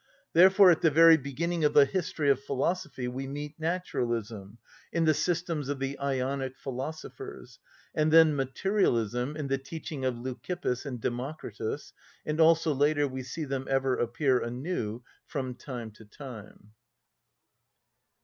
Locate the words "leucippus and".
10.17-10.99